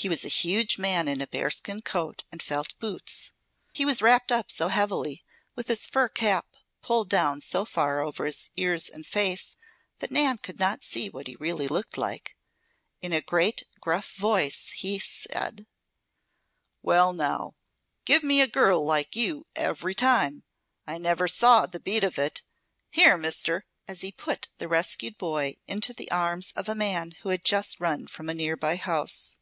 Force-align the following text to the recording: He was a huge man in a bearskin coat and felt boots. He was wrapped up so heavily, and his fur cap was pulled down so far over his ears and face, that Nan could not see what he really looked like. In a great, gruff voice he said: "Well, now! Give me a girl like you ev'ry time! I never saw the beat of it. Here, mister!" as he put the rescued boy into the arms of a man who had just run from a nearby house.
He 0.00 0.08
was 0.08 0.24
a 0.24 0.28
huge 0.28 0.78
man 0.78 1.08
in 1.08 1.20
a 1.20 1.26
bearskin 1.26 1.82
coat 1.82 2.24
and 2.32 2.42
felt 2.42 2.72
boots. 2.78 3.32
He 3.74 3.84
was 3.84 4.00
wrapped 4.00 4.32
up 4.32 4.50
so 4.50 4.68
heavily, 4.68 5.26
and 5.58 5.66
his 5.66 5.86
fur 5.86 6.08
cap 6.08 6.46
was 6.52 6.62
pulled 6.80 7.10
down 7.10 7.42
so 7.42 7.66
far 7.66 8.00
over 8.00 8.24
his 8.24 8.48
ears 8.56 8.88
and 8.88 9.06
face, 9.06 9.56
that 9.98 10.10
Nan 10.10 10.38
could 10.38 10.58
not 10.58 10.82
see 10.82 11.10
what 11.10 11.26
he 11.26 11.36
really 11.36 11.68
looked 11.68 11.98
like. 11.98 12.34
In 13.02 13.12
a 13.12 13.20
great, 13.20 13.64
gruff 13.78 14.14
voice 14.14 14.70
he 14.70 14.98
said: 14.98 15.66
"Well, 16.80 17.12
now! 17.12 17.54
Give 18.06 18.22
me 18.22 18.40
a 18.40 18.46
girl 18.46 18.82
like 18.82 19.14
you 19.14 19.44
ev'ry 19.54 19.94
time! 19.94 20.44
I 20.86 20.96
never 20.96 21.28
saw 21.28 21.66
the 21.66 21.78
beat 21.78 22.04
of 22.04 22.18
it. 22.18 22.40
Here, 22.90 23.18
mister!" 23.18 23.66
as 23.86 24.00
he 24.00 24.12
put 24.12 24.48
the 24.56 24.66
rescued 24.66 25.18
boy 25.18 25.56
into 25.66 25.92
the 25.92 26.10
arms 26.10 26.52
of 26.56 26.70
a 26.70 26.74
man 26.74 27.10
who 27.20 27.28
had 27.28 27.44
just 27.44 27.80
run 27.80 28.06
from 28.06 28.30
a 28.30 28.34
nearby 28.34 28.76
house. 28.76 29.36